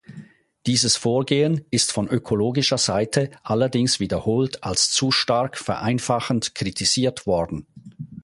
Dieses 0.65 0.95
Vorgehen 0.95 1.63
ist 1.69 1.91
von 1.91 2.07
ökologischer 2.07 2.79
Seite 2.79 3.29
allerdings 3.43 3.99
wiederholt 3.99 4.63
als 4.63 4.89
zu 4.89 5.11
stark 5.11 5.59
vereinfachend 5.59 6.55
kritisiert 6.55 7.27
worden. 7.27 7.67